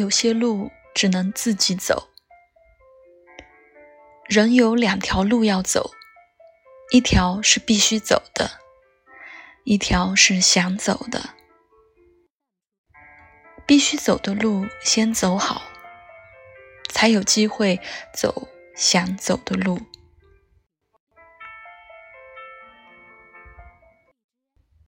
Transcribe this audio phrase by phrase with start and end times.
[0.00, 2.08] 有些路只能自己走。
[4.26, 5.90] 人有两条路要走
[6.90, 8.50] 一条是必须走的
[9.64, 11.34] 一条是想走的。
[13.66, 15.62] 必须走的路先走好
[16.88, 17.78] 才有机会
[18.14, 19.89] 走想走的路。